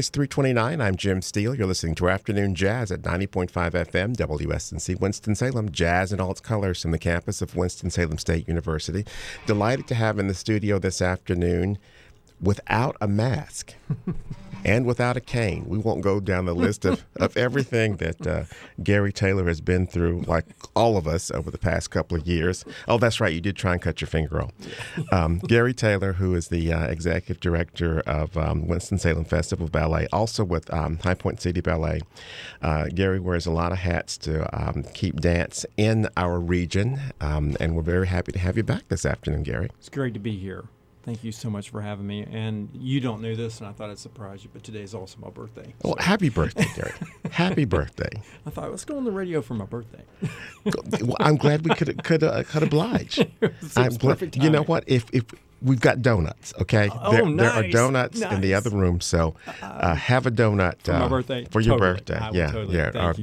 [0.00, 0.80] It's 329.
[0.80, 1.54] I'm Jim Steele.
[1.54, 5.72] You're listening to Afternoon Jazz at 90.5 FM, WSNC Winston-Salem.
[5.72, 9.04] Jazz in all its colors from the campus of Winston-Salem State University.
[9.44, 11.76] Delighted to have in the studio this afternoon
[12.40, 13.74] without a mask
[14.64, 15.64] and without a cane.
[15.66, 18.44] We won't go down the list of, of everything that uh,
[18.82, 22.64] Gary Taylor has been through, like all of us over the past couple of years.
[22.88, 23.32] Oh, that's right.
[23.32, 24.52] You did try and cut your finger off.
[25.12, 30.44] Um, Gary Taylor, who is the uh, executive director of um, Winston-Salem Festival Ballet, also
[30.44, 32.00] with um, High Point City Ballet.
[32.62, 37.56] Uh, Gary wears a lot of hats to um, keep dance in our region, um,
[37.60, 39.70] and we're very happy to have you back this afternoon, Gary.
[39.78, 40.64] It's great to be here.
[41.02, 42.26] Thank you so much for having me.
[42.30, 45.18] And you don't know this, and I thought I'd surprise you, but today is also
[45.18, 45.72] my birthday.
[45.82, 46.92] Well, happy birthday, Gary.
[47.30, 48.10] happy birthday.
[48.46, 50.02] I thought, let's go on the radio for my birthday.
[51.02, 53.18] well, I'm glad we could could uh, could oblige.
[53.76, 54.84] I'm perfect You know what?
[54.86, 55.24] If if
[55.62, 56.88] we've got donuts, okay?
[56.92, 57.36] Oh, there, nice.
[57.38, 58.32] there are donuts nice.
[58.32, 61.46] in the other room, so uh, have a donut for uh, my birthday.
[61.50, 61.92] For your Totally.
[61.94, 62.76] birthday, I yeah, totally.
[62.76, 62.90] yeah.
[62.94, 63.14] Our,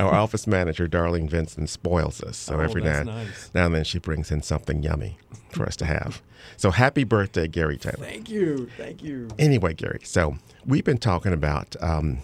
[0.06, 3.50] our office manager, Darlene Vincent, spoils us, so Oh, every now, nice.
[3.54, 5.18] now and then she brings in something yummy
[5.50, 6.22] for us to have.
[6.56, 7.96] So happy birthday, Gary Taylor.
[8.04, 8.68] Thank you.
[8.76, 9.28] Thank you.
[9.38, 12.18] Anyway, Gary, so we've been talking about um,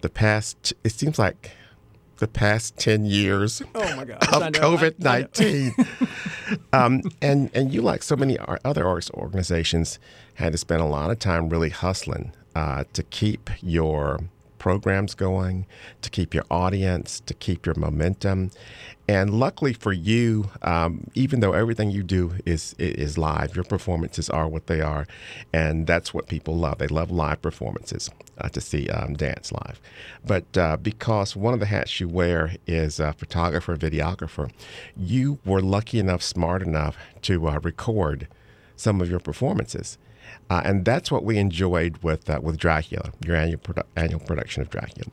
[0.00, 0.72] the past.
[0.84, 1.52] It seems like
[2.18, 4.92] the past ten years Oh, of COVID I- I know.
[4.98, 5.74] nineteen.
[6.72, 9.98] um, and and you, like so many other arts organizations,
[10.34, 14.20] had to spend a lot of time really hustling uh, to keep your
[14.60, 15.66] programs going,
[16.02, 18.52] to keep your audience, to keep your momentum.
[19.08, 24.30] And luckily for you, um, even though everything you do is is live, your performances
[24.30, 25.08] are what they are,
[25.52, 26.78] and that's what people love.
[26.78, 28.08] They love live performances
[28.38, 29.80] uh, to see um, dance live.
[30.24, 34.52] But uh, because one of the hats you wear is a photographer, videographer,
[34.96, 38.28] you were lucky enough, smart enough to uh, record
[38.76, 39.98] some of your performances.
[40.48, 44.62] Uh, and that's what we enjoyed with uh, with Dracula, your annual produ- annual production
[44.62, 45.10] of Dracula.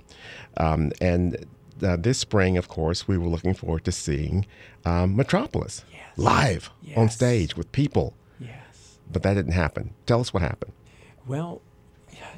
[0.58, 1.45] Um, and
[1.83, 4.45] uh, this spring, of course, we were looking forward to seeing
[4.86, 5.83] um, Metropolis
[6.16, 8.98] live on stage with people, Yes.
[9.11, 9.93] but that didn't happen.
[10.08, 10.73] Tell us what happened.
[11.27, 11.61] Well,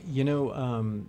[0.06, 1.08] you know, um,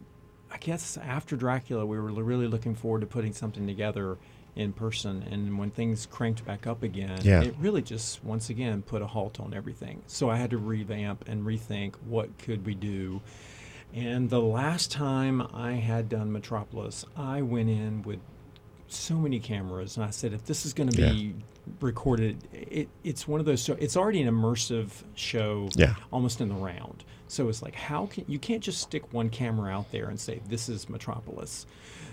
[0.52, 4.16] I guess after Dracula, we were really looking forward to putting something together
[4.56, 5.22] in person.
[5.30, 7.42] And when things cranked back up again, Yeah.
[7.42, 10.02] it really just once again put a halt on everything.
[10.06, 13.20] So I had to revamp and rethink what could we do.
[13.94, 18.20] And the last time I had done Metropolis, I went in with
[18.88, 21.34] so many cameras, and I said, if this is going to be
[21.80, 23.62] recorded, it, it's one of those.
[23.62, 25.94] So it's already an immersive show, Yeah.
[26.12, 27.04] almost in the round.
[27.30, 30.40] So it's like, how can you can't just stick one camera out there and say
[30.48, 31.64] this is Metropolis.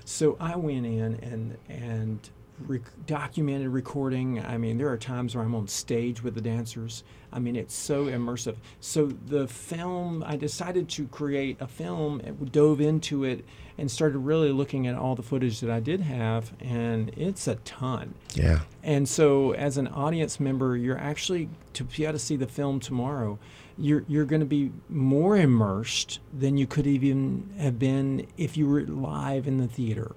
[0.06, 2.30] So I went in and and
[2.66, 4.44] rec- documented recording.
[4.44, 7.04] I mean, there are times where I'm on stage with the dancers.
[7.32, 8.56] I mean, it's so immersive.
[8.80, 13.46] So the film, I decided to create a film, and dove into it,
[13.78, 17.56] and started really looking at all the footage that I did have, and it's a
[17.56, 18.16] ton.
[18.34, 18.62] Yeah.
[18.82, 22.80] And so, as an audience member, you're actually to be able to see the film
[22.80, 23.38] tomorrow.
[23.78, 28.68] You're you're going to be more immersed than you could even have been if you
[28.68, 30.16] were live in the theater.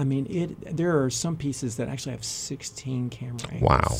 [0.00, 0.76] I mean, it.
[0.76, 3.62] There are some pieces that actually have 16 camera angles.
[3.62, 3.96] Wow.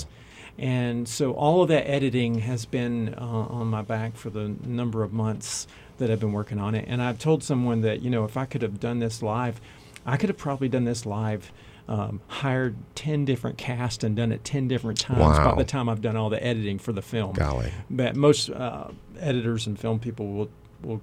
[0.59, 5.03] And so all of that editing has been uh, on my back for the number
[5.03, 5.66] of months
[5.99, 6.87] that I've been working on it.
[6.88, 9.61] And I've told someone that, you know, if I could have done this live,
[10.06, 11.53] I could have probably done this live,
[11.88, 15.50] um, hired 10 different casts and done it 10 different times Wow.
[15.53, 17.34] by the time I've done all the editing for the film.
[17.34, 17.72] Golly.
[17.91, 18.88] But most uh,
[19.19, 20.50] editors and film people will,
[20.82, 21.00] will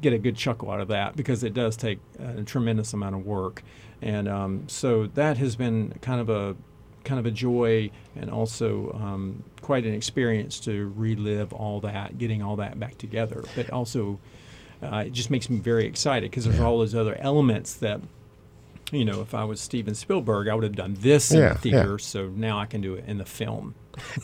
[0.00, 3.26] get a good chuckle out of that because it does take a tremendous amount of
[3.26, 3.62] work.
[4.02, 6.56] And um, so that has been kind of a
[7.04, 12.42] kind of a joy and also um, quite an experience to relive all that, getting
[12.42, 13.44] all that back together.
[13.54, 14.18] But also,
[14.82, 18.00] uh, it just makes me very excited because there's all those other elements that,
[18.90, 21.68] you know, if I was Steven Spielberg, I would have done this in Yeah, the
[21.68, 21.76] yeah.
[21.82, 21.98] theater.
[21.98, 23.74] So now I can do it in the film.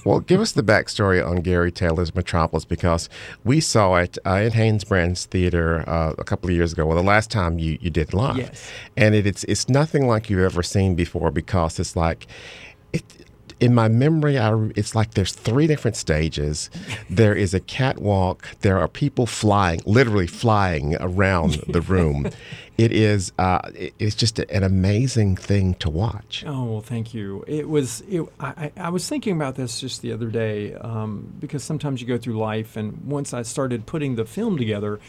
[0.05, 3.09] Well, give us the backstory on Gary Taylor's Metropolis because
[3.45, 6.87] we saw it uh, in Hanesbrands Theater uh, a couple of years ago.
[6.87, 8.71] Well, the last time you, you did live, Yes.
[8.97, 12.27] and it, it's it's nothing like you've ever seen before because it's like
[12.93, 13.03] it.
[13.63, 16.69] In my memory, I, it's like there's three different stages.
[17.09, 18.49] There is a catwalk.
[18.61, 22.29] There are people flying, literally flying around the room.
[22.79, 26.43] It is, uh, it- it's just an amazing thing to watch.
[26.47, 27.45] Oh well, thank you.
[27.47, 28.01] It was.
[28.09, 32.01] It, I, I I was thinking about this just the other day um, because sometimes
[32.01, 35.01] you go through life, and once I started putting the film together,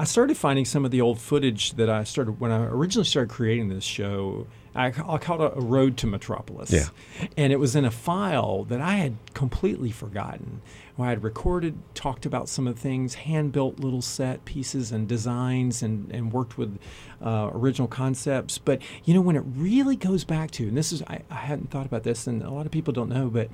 [0.00, 3.28] I started finding some of the old footage that I started when I originally started
[3.28, 4.46] creating this show.
[4.74, 6.72] I, I called it a road to Metropolis.
[6.72, 6.88] Yeah.
[7.36, 10.62] And it was in a file that I had completely forgotten.
[10.96, 14.90] Where I had recorded, talked about some of the things, hand built little set pieces
[14.90, 16.78] and designs, and, and worked with
[17.22, 18.56] uh, original concepts.
[18.56, 21.70] But, you know, when it really goes back to, and this is, I, I hadn't
[21.70, 23.50] thought about this, and a lot of people don't know, but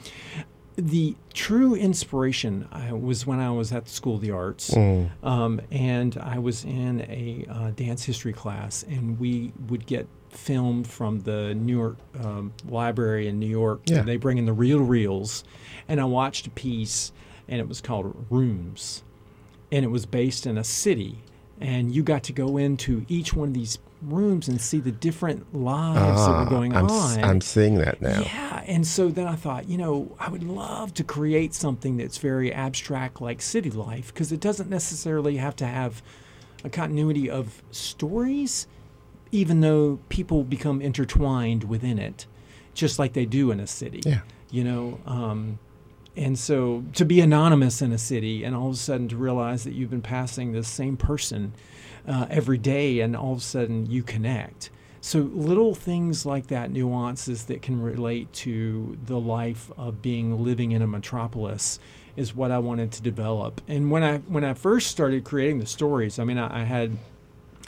[0.76, 5.10] the true inspiration uh, was when I was at the School of the Arts, Mm.
[5.22, 10.84] um, and I was in a uh, dance history class, and we would get film
[10.84, 13.80] from the New York um, Library in New York.
[13.86, 14.02] Yeah.
[14.02, 15.44] They bring in the reel reels,
[15.88, 17.10] and I watched a piece,
[17.48, 19.02] and it was called Rooms,
[19.72, 21.22] and it was based in a city,
[21.58, 25.54] and you got to go into each one of these rooms and see the different
[25.54, 27.24] lives that Ah, were going I'm, on.
[27.24, 28.20] I'm seeing that now.
[28.20, 32.18] Yeah, and so then I thought, you know, I would love to create something that's
[32.18, 36.02] very abstract like city life because it doesn't necessarily have to have
[36.64, 38.66] a continuity of stories,
[39.32, 42.26] even though people become intertwined within it,
[42.74, 44.02] just like they do in a city.
[44.04, 44.20] Yeah.
[44.50, 45.58] You know, um,
[46.16, 49.64] and so to be anonymous in a city and all of a sudden to realize
[49.64, 51.52] that you've been passing the same person
[52.06, 54.70] uh, every day and all of a sudden you connect.
[55.00, 60.72] So little things like that, nuances that can relate to the life of being living
[60.72, 61.78] in a metropolis
[62.16, 63.60] is what I wanted to develop.
[63.68, 66.96] And when I when I first started creating the stories, I mean I, I had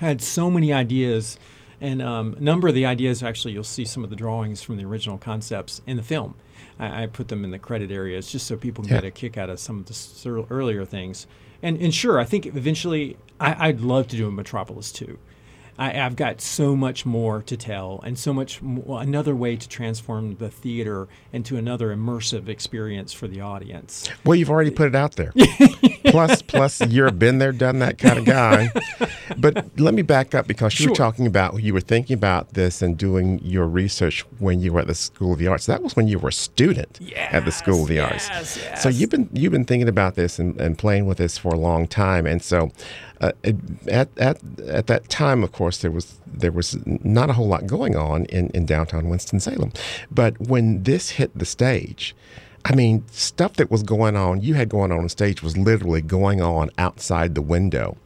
[0.01, 1.39] had so many ideas
[1.81, 4.77] and um, a number of the ideas actually you'll see some of the drawings from
[4.77, 6.35] the original concepts in the film
[6.79, 9.01] i, I put them in the credit areas just so people can Yeah.
[9.01, 11.27] get a kick out of some of the earlier things
[11.63, 15.19] and, and sure i think eventually I, i'd love to do a metropolis too
[15.79, 19.69] I, I've got so much more to tell, and so much mo another way to
[19.69, 24.09] transform the theater into another immersive experience for the audience.
[24.25, 25.33] Well, you've already put it out there.
[26.07, 28.71] plus, plus, you're been there, done that kind of guy.
[29.37, 30.91] but let me back up because you Sure.
[30.93, 34.81] were talking about you were thinking about this and doing your research when you were
[34.81, 35.67] at the School of the Arts.
[35.67, 38.57] That was when you were a student at the School of the Yes, Arts.
[38.57, 41.49] yes, So you've been you've been thinking about this and, and playing with this for
[41.55, 42.73] a long time, and so.
[43.21, 43.33] Uh,
[43.91, 47.67] at, at at that time, of course, there was there was not a whole lot
[47.67, 49.73] going on in, in downtown Winston Salem,
[50.11, 52.15] but when this hit the stage,
[52.65, 56.03] I mean, stuff that was going on, you had going on on stage was literally
[56.03, 57.97] going on outside the window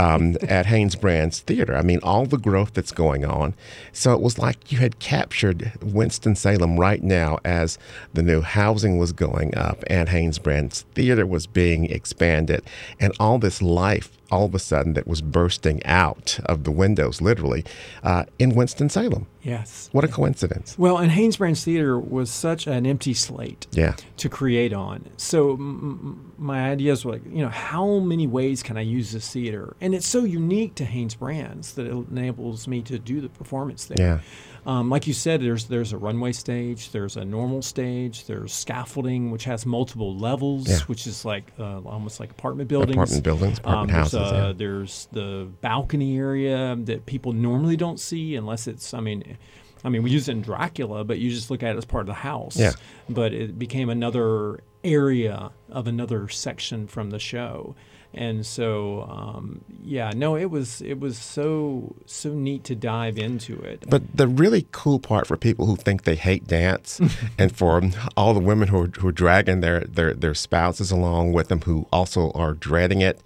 [0.00, 1.76] um, at Hanesbrands Theater.
[1.76, 3.54] I mean, all the growth that's going on.
[3.92, 7.78] So it was like you had captured Winston-Salem right now as
[8.12, 12.64] the new housing was going up and Hanesbrands Theater was being expanded
[12.98, 17.20] and all this life all of a sudden that was bursting out of the windows,
[17.20, 17.64] literally,
[18.02, 19.26] uh, in Winston-Salem.
[19.42, 19.88] Yes.
[19.92, 20.78] What a coincidence.
[20.78, 23.66] Well, and Hanesbrands Theater was such an empty slate.
[23.72, 23.94] Yeah.
[24.16, 25.08] to create on.
[25.16, 29.28] So m- my ideas were like, you know, how many ways can I use this
[29.32, 29.76] theater?
[29.80, 33.98] And it's so unique to Hanesbrands that it enables me to do the performance there.
[33.98, 34.20] Yeah.
[34.64, 39.30] Um, like you said, there's there's a runway stage, there's a normal stage, there's scaffolding
[39.32, 40.78] which has multiple levels, Yeah.
[40.86, 42.94] which is like uh, almost like apartment buildings.
[42.96, 44.12] Apartment buildings, apartment Um, houses.
[44.20, 44.38] There's, yeah.
[44.46, 48.94] uh, there's the balcony area that people normally don't see unless it's.
[48.94, 49.36] I mean,
[49.84, 52.02] I mean, we use it in Dracula, but you just look at it as part
[52.02, 52.56] of the house.
[52.56, 52.72] Yeah.
[53.08, 57.74] But it became another area of another section from the show,
[58.14, 63.58] and so um, yeah, no, it was it was so so neat to dive into
[63.60, 63.84] it.
[63.88, 67.00] But the really cool part for people who think they hate dance,
[67.38, 67.82] and for
[68.16, 71.60] all the women who are, who are dragging their, their, their spouses along with them
[71.62, 73.20] who also are dreading it,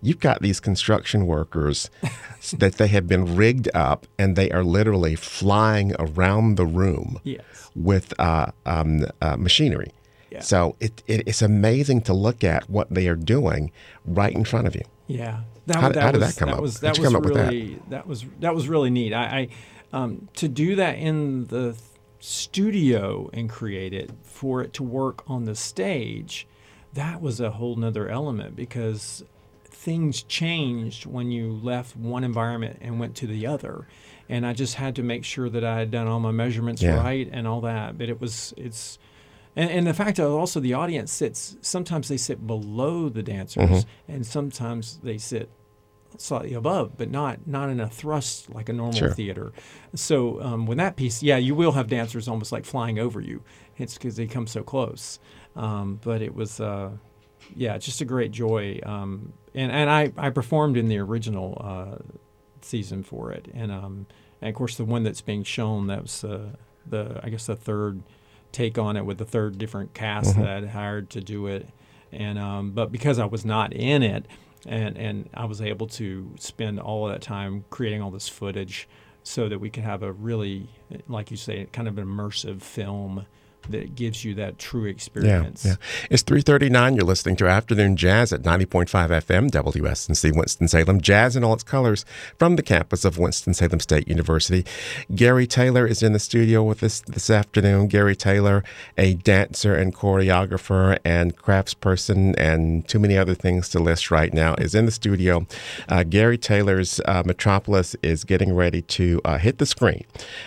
[0.00, 1.90] you've got these construction workers
[2.58, 7.70] that they have been rigged up and they are literally flying around the room Yes.
[7.76, 9.92] with uh, um, uh, machinery.
[10.32, 10.40] Yeah.
[10.40, 13.70] So it, it, it's amazing to look at what they are doing
[14.06, 14.82] right in front of you.
[15.06, 15.40] Yeah.
[15.66, 16.60] That, How- that how did was, that come up?
[16.60, 17.50] Was, that was come up with that?
[17.50, 18.06] really that?
[18.06, 19.12] was that was really neat.
[19.12, 19.48] I, I
[19.92, 21.76] um, to do that in the
[22.18, 26.46] studio and create it for it to work on the stage.
[26.94, 29.24] That was a whole nother element because
[29.64, 33.86] things changed when you left one environment and went to the other.
[34.28, 36.96] And I just had to make sure that I had done all my measurements Yeah.
[37.02, 37.98] right and all that.
[37.98, 38.98] But it was it's
[39.56, 43.68] and, and the fact that also the audience sits sometimes they sit below the dancers
[43.70, 44.12] Mm-hmm.
[44.12, 45.50] and sometimes they sit
[46.18, 49.10] slightly above, but not not in a thrust like a normal Sure.
[49.10, 49.52] theater.
[49.94, 53.42] So um, with that piece, yeah, you will have dancers almost like flying over you.
[53.78, 55.18] It's because they come so close.
[55.56, 56.90] Um, but it was, uh,
[57.56, 58.78] yeah, just a great joy.
[58.84, 61.98] Um, and and I, I performed in the original uh,
[62.60, 64.06] season for it, and um,
[64.42, 66.50] and of course the one that's being shown that was uh,
[66.86, 68.02] the I guess the third
[68.52, 71.68] take on it with the third different cast that I had hired to do it.
[72.12, 74.26] And um, but because I was not in it,
[74.66, 78.88] and and I was able to spend all of that time creating all this footage
[79.22, 80.68] so that we could have a really,
[81.08, 83.26] like you say, kind of immersive film
[83.70, 85.64] that gives you that true experience.
[85.64, 86.06] Yeah, yeah.
[86.10, 86.96] It's 339.
[86.96, 91.00] You're listening to Afternoon Jazz at 90.5 FM, WSNC Winston-Salem.
[91.00, 92.04] Jazz in all its colors
[92.38, 94.64] from the campus of Winston-Salem State University.
[95.14, 97.88] Gary Taylor is in the studio with us this afternoon.
[97.88, 98.64] Gary Taylor,
[98.98, 104.54] a dancer and choreographer and craftsperson and too many other things to list right now,
[104.54, 105.46] is in the studio.
[105.88, 110.04] Uh, Gary Taylor's uh, Metropolis is getting ready to uh, hit the screen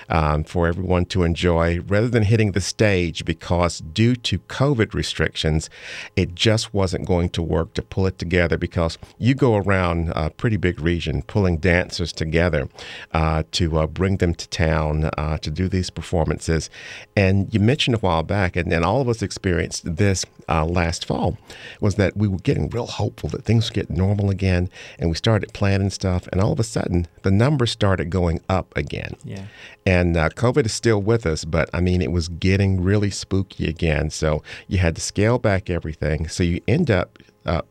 [0.09, 1.79] um, for everyone to enjoy.
[1.81, 5.69] Rather than hitting the stage, because due to COVID restrictions,
[6.15, 10.29] it just wasn't going to work to pull it together because you go around a
[10.29, 12.67] pretty big region pulling dancers together
[13.13, 16.69] uh, to uh, bring them to town uh, to do these performances.
[17.15, 21.05] And you mentioned a while back, and, and all of us experienced this uh, last
[21.05, 21.37] fall,
[21.79, 24.69] was that we were getting real hopeful that things would get normal again.
[24.99, 28.75] And we started planning stuff, and all of a sudden, the numbers started going up
[28.75, 29.15] again.
[29.23, 29.45] Yeah.
[29.85, 33.67] And uh, COVID is still with us, but I mean, it was getting really spooky
[33.67, 34.09] again.
[34.09, 36.27] So you had to scale back everything.
[36.29, 37.61] So you end up uh,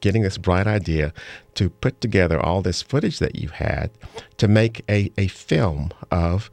[0.00, 1.12] getting this bright idea
[1.54, 3.90] to put together all this footage that you had
[4.36, 6.50] to make a, a film of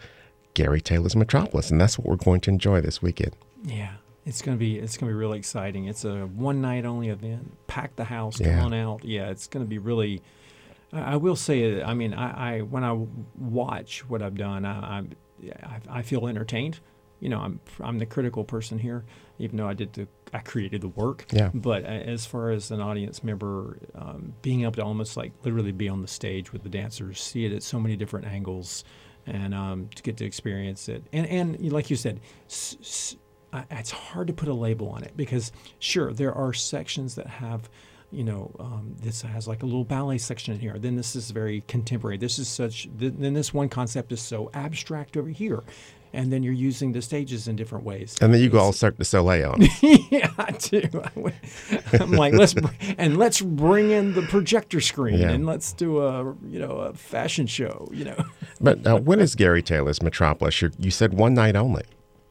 [0.53, 1.69] Gary Taylor's Metropolis.
[1.71, 3.35] And that's what we're going to enjoy this weekend.
[3.65, 3.93] Yeah.
[4.23, 5.85] It's gonna be it's gonna be really exciting.
[5.85, 7.57] It's a one night only event.
[7.65, 8.55] Pack the house, Yeah.
[8.57, 9.03] come on out.
[9.03, 10.21] Yeah, it's gonna be really.
[10.93, 12.93] I will say, I mean, I, I when I
[13.35, 15.05] watch what I've done, I
[15.65, 16.79] I I feel entertained.
[17.21, 19.05] You know, I'm I'm the critical person here,
[19.39, 21.25] even though I did the I created the work.
[21.31, 21.51] Yeah.
[21.53, 25.87] But as far as an audience member, um, being able to almost like literally be
[25.87, 28.83] on the stage with the dancers, see it at so many different angles,
[29.27, 33.15] and um, to get to experience it, and and like you said, s- s-
[33.53, 37.27] I- it's hard to put a label on it because sure there are sections that
[37.27, 37.69] have
[38.11, 41.31] you know um, this has like a little ballet section in here then this is
[41.31, 45.63] very contemporary this is such th- then this one concept is so abstract over here
[46.13, 48.97] and then you're using the stages in different ways And then you go all Cirque
[48.97, 49.61] du Soleil on.
[49.81, 50.81] yeah i do
[51.99, 55.29] i'm like let's br- and let's bring in the projector screen Yeah.
[55.31, 58.17] and let's do a you know a fashion show you know
[58.59, 60.61] But uh, when is Gary Taylor's Metropolis?
[60.61, 61.81] You're, you said one night only.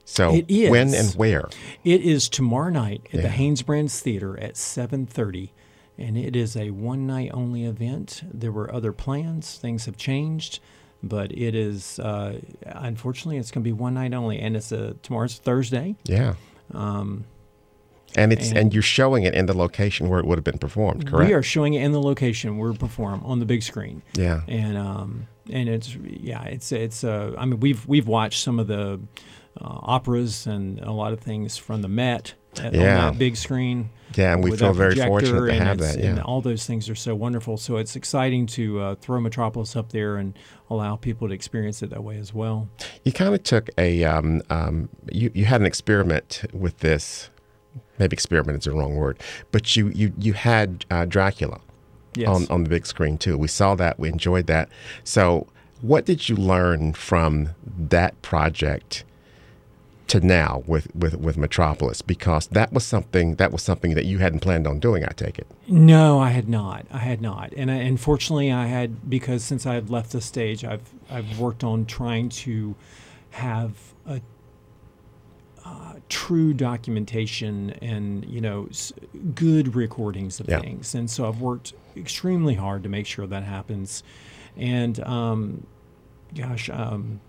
[0.04, 0.70] So It is.
[0.70, 1.48] when and where?
[1.82, 3.32] It is tomorrow night at the Yeah.
[3.34, 5.50] Hanesbrands Theater at 7:30,
[6.00, 8.22] and it is a one night only event.
[8.32, 10.58] There were other plans; things have changed,
[11.02, 14.94] but it is uh, unfortunately it's going to be one night only, and it's a
[15.02, 15.96] tomorrow's Thursday.
[16.04, 16.34] Yeah.
[16.72, 17.24] Um,
[18.16, 20.58] And it's and, And- you're showing it in the location where it would have been
[20.58, 21.28] performed, correct?
[21.28, 24.40] we are showing it in the location where we're perform on the big screen, Yeah.
[24.48, 28.66] and um, and it's yeah, it's it's uh, I mean we've we've watched some of
[28.66, 28.98] the
[29.60, 32.34] uh, operas and a lot of things from the Met.
[32.58, 33.10] At, on Yeah.
[33.10, 33.90] that big screen.
[34.16, 35.94] Yeah, and we feel very fortunate to have that.
[35.96, 36.22] And Yeah.
[36.24, 37.56] all those things are so wonderful.
[37.56, 40.36] So it's exciting to uh, throw Metropolis up there and
[40.68, 42.68] allow people to experience it that way as well.
[43.04, 47.30] You kind of took a um, um, you you had an experiment with this.
[48.00, 49.20] Maybe experiment is the wrong word,
[49.52, 51.60] but you you you had uh, Dracula
[52.16, 52.28] Yes.
[52.28, 53.38] on on the big screen too.
[53.38, 54.00] We saw that.
[54.00, 54.68] We enjoyed that.
[55.04, 55.46] So,
[55.82, 59.04] what did you learn from that project
[60.10, 62.02] to now with with with Metropolis?
[62.02, 65.04] Because that was something that was something that you hadn't planned on doing.
[65.04, 65.46] I take it.
[65.68, 66.86] No, I had not.
[66.92, 70.64] I had not, and I, unfortunately, I had because since I had left the stage,
[70.64, 72.74] I've I've worked on trying to
[73.30, 73.72] have
[74.06, 74.20] a
[75.64, 78.92] uh, true documentation and you know s-
[79.34, 80.60] good recordings of Yeah.
[80.60, 84.02] things, and so I've worked extremely hard to make sure that happens.
[84.56, 85.66] And um,
[86.34, 87.20] gosh, um,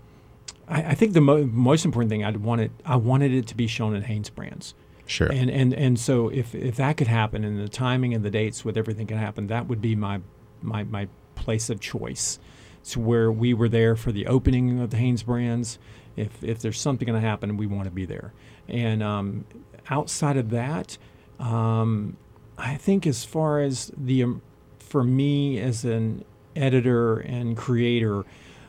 [0.68, 3.66] I, I think the mo- most important thing I'd wanted I wanted it to be
[3.66, 4.74] shown at Hanesbrands.
[5.06, 5.30] Sure.
[5.30, 8.64] And and and so if if that could happen and the timing and the dates
[8.64, 10.20] with everything can happen, that would be my
[10.60, 12.38] my my place of choice.
[12.80, 15.78] It's where we were there for the opening of the Hanesbrands.
[16.16, 18.32] If if there's something going to happen, we want to be there.
[18.68, 19.44] And um,
[19.90, 20.98] outside of that,
[21.38, 22.16] um,
[22.58, 24.42] I think as far as the um,
[24.78, 28.24] for me as an editor and creator,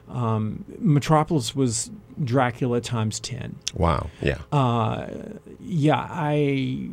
[0.09, 1.91] um, Metropolis was
[2.23, 4.09] Dracula times ten wow.
[4.21, 4.39] Yeah.
[4.51, 5.07] uh,
[5.59, 6.89] yeah, I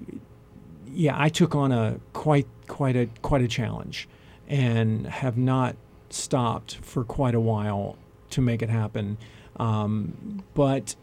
[0.89, 4.09] yeah I took on a quite quite a quite a challenge,
[4.49, 5.77] and have not
[6.09, 7.97] stopped for quite a while
[8.31, 9.19] to make it happen.
[9.57, 10.95] Um, but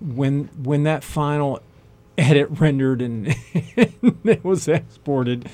[0.00, 1.60] when when that final
[2.18, 5.48] edit rendered and it was exported,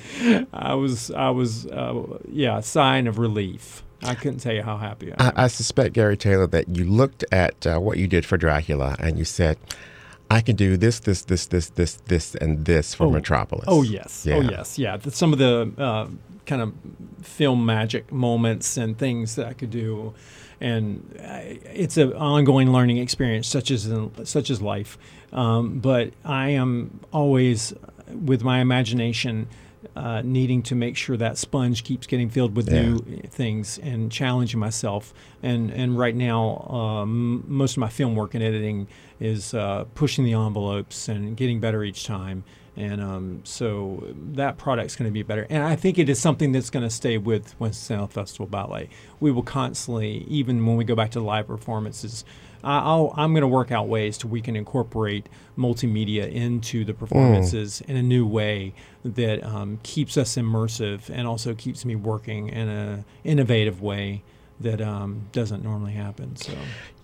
[0.51, 3.83] I was I was uh, yeah a sign of relief.
[4.03, 5.33] I couldn't tell you how happy I am.
[5.37, 8.95] I, I suspect Gary Taylor that you looked at uh, what you did for Dracula
[8.99, 9.57] and you said,
[10.31, 13.11] I can do this, this, this, this, this, this, and this for Oh.
[13.11, 13.65] Metropolis.
[13.67, 14.97] Oh yes, oh yes, yeah.
[15.09, 16.07] Some of the uh,
[16.45, 16.73] kind of
[17.25, 20.13] film magic moments and things that I could do,
[20.61, 24.97] and it's an ongoing learning experience, such as in, such as life.
[25.33, 27.73] Um, but I am always
[28.09, 29.47] with my imagination.
[29.99, 32.81] Uh, needing to make sure that sponge keeps getting filled with Yeah.
[32.83, 35.13] new things and challenging myself.
[35.43, 38.87] And and right now, um, most of my film work and editing
[39.19, 42.43] is uh, pushing the envelopes and getting better each time.
[42.77, 44.01] And um, so
[44.35, 45.45] that product's going to be better.
[45.49, 48.87] And I think it is something that's going to stay with Winston-Salem Festival Ballet.
[49.19, 52.23] We will constantly, even when we go back to live performances,
[52.63, 57.81] I'll, I'm going to work out ways to we can incorporate multimedia into the performances
[57.81, 58.73] in a new way
[59.03, 64.23] that um, keeps us immersive and also keeps me working in an innovative way
[64.59, 66.35] that um, doesn't normally happen.
[66.35, 66.51] So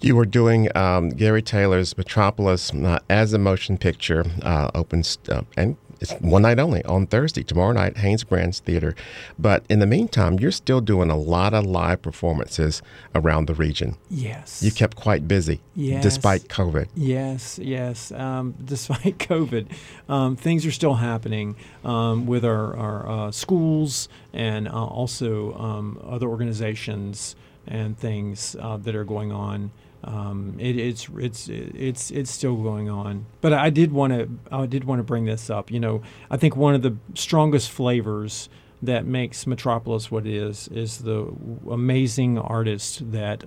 [0.01, 5.43] You were doing um, Gary Taylor's Metropolis uh, as a motion picture, uh, opens uh,
[5.55, 8.95] and it's one night only on Thursday, tomorrow night, Hanesbrands Theater.
[9.39, 12.81] But in the meantime, you're still doing a lot of live performances
[13.13, 13.95] around the region.
[14.09, 16.03] yes, You kept quite busy Yes.
[16.03, 16.87] despite COVID.
[16.95, 18.11] Yes, yes.
[18.11, 19.67] Um, despite COVID,
[20.09, 25.99] um, things are still happening um, with our, our uh, schools and uh, also um,
[26.05, 27.35] other organizations
[27.67, 29.71] and things uh, that are going on.
[30.05, 34.67] Um, it, it's it's it's it's still going on, but I did want to I
[34.67, 35.71] did want to bring this up.
[35.71, 38.47] You know, I think one of the strongest flavors
[38.83, 41.33] that makes Metropolis what it is is the
[41.71, 43.45] amazing artist that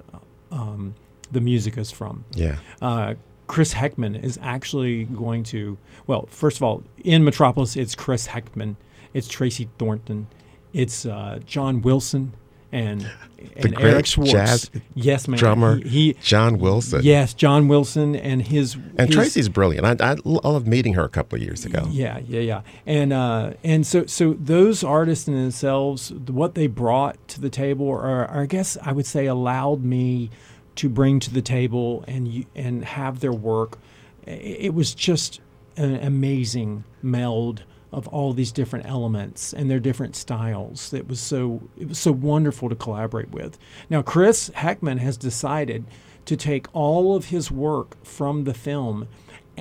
[0.50, 0.94] um,
[1.30, 2.56] the music is from Yeah.
[2.82, 3.14] uh,
[3.46, 5.78] Chris Heckman is actually going to.
[6.08, 8.74] Well, first of all, in Metropolis, it's Chris Heckman,
[9.14, 10.26] it's Tracy Thornton,
[10.72, 12.32] it's uh, John Wilson,
[12.72, 13.08] and
[13.56, 14.32] and great Eric Schwartz.
[14.32, 15.38] jazz yes, man.
[15.38, 17.02] drummer, He, he- John Wilson.
[17.02, 20.00] yes, John Wilson, and his And his- Tracy's brilliant.
[20.00, 21.87] I, I love meeting her a couple of years ago.
[21.90, 27.16] yeah, yeah, yeah, and uh, and so so those artists in themselves, what they brought
[27.28, 30.30] to the table, or, or I guess I would say, allowed me
[30.76, 33.78] to bring to the table and and have their work.
[34.26, 35.40] It was just
[35.76, 40.92] an amazing meld of all these different elements and their different styles.
[40.92, 43.59] It was so it was so wonderful to collaborate with.
[43.88, 45.85] Now Chris Heckman has decided
[46.26, 49.09] to take all of his work from the film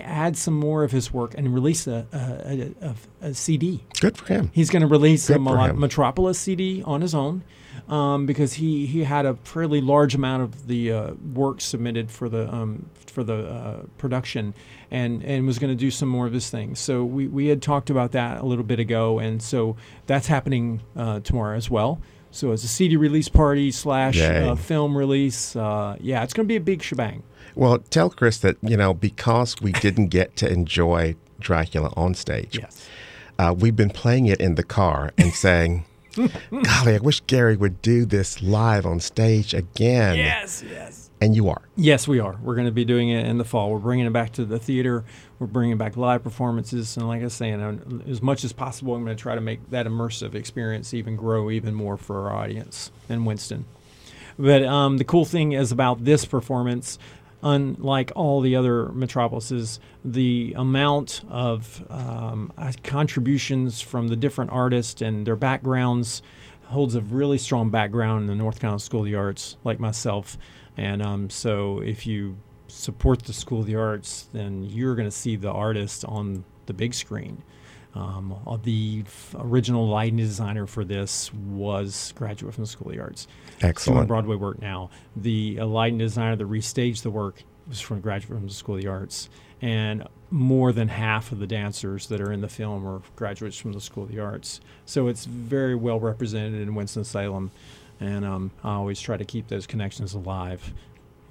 [0.01, 2.95] add some more of his work and release a, a, a, a,
[3.29, 3.83] a CD.
[3.99, 4.51] Good for him.
[4.53, 7.43] He's going to release a Good Mel- Metropolis CD on his own
[7.87, 12.29] um, because he, he had a fairly large amount of the uh, work submitted for
[12.29, 14.53] the um, for the uh, production
[14.91, 16.79] and and was going to do some more of his things.
[16.79, 20.81] So we, we had talked about that a little bit ago, and so that's happening
[20.95, 22.01] uh, tomorrow as well.
[22.31, 25.55] So it's a CD release party slash uh, film release.
[25.55, 27.23] Uh, yeah, it's going to be a big shebang.
[27.55, 32.59] Well, tell Chris that, you know, because we didn't get to enjoy Dracula on stage,
[32.59, 32.87] Yes.
[33.39, 35.85] uh, we've been playing it in the car and saying,
[36.15, 40.17] golly, I wish Gary would do this live on stage again.
[40.17, 40.63] Yes.
[40.69, 41.06] Yes.
[41.19, 41.61] And you are.
[41.75, 42.37] Yes, we are.
[42.43, 43.71] We're going to be doing it in the fall.
[43.71, 45.03] We're bringing it back to the theater.
[45.39, 48.93] We're bringing back live performances, and like I was saying, uh, as much as possible,
[48.93, 52.35] I'm going to try to make that immersive experience even grow even more for our
[52.35, 53.65] audience in Winston.
[54.37, 56.99] But um, the cool thing is about this performance,
[57.41, 65.01] unlike all the other metropolises, the amount of um, uh, contributions from the different artists
[65.01, 66.21] and their backgrounds
[66.65, 70.37] holds a really strong background in the North Carolina School of the Arts, like myself.
[70.77, 72.37] And um, so if you
[72.67, 76.73] support the School of the Arts, then you're going to see the artist on the
[76.73, 77.41] big screen.
[77.95, 82.93] Um, uh, the f- original lighting designer for this was graduate from the School of
[82.93, 83.27] the Arts.
[83.61, 83.97] Excellent.
[83.97, 84.07] Doing.
[84.07, 84.91] Broadway work now.
[85.15, 88.81] The uh, lighting designer that restaged the work was from graduate from the School of
[88.81, 89.29] the Arts,
[89.61, 93.73] and more than half of the dancers that are in the film are graduates from
[93.73, 94.61] the School of the Arts.
[94.85, 97.49] So it's very well represented in Winston Salem,
[97.99, 100.73] and um, I always try to keep those connections alive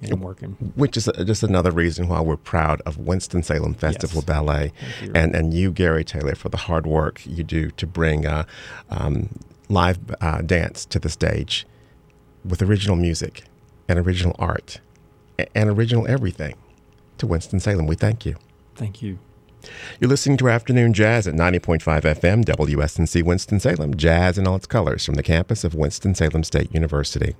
[0.01, 0.51] and working.
[0.75, 4.25] Which is uh just another reason why we're proud of Winston-Salem Festival Yes.
[4.25, 5.11] Ballet you.
[5.15, 8.43] and, and you, Gary Taylor, for the hard work you do to bring uh,
[8.89, 9.29] um,
[9.69, 11.65] live uh, dance to the stage
[12.45, 13.43] with original music
[13.89, 14.79] and original art
[15.55, 16.55] and original everything
[17.17, 17.87] to Winston-Salem.
[17.87, 18.35] We thank you.
[18.75, 19.17] Thank you.
[19.99, 25.05] You're listening to Afternoon Jazz at 90.5 FM, WSNC Winston-Salem, jazz in all its colors
[25.05, 27.35] from the campus of Winston-Salem State University.